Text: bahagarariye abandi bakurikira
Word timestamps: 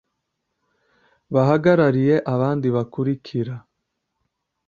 bahagarariye 1.33 2.15
abandi 2.33 2.67
bakurikira 2.75 3.55